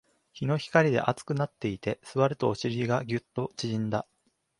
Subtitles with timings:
[0.33, 4.07] 日の光で熱くなっていて、座るとお尻がギュッと縮んだ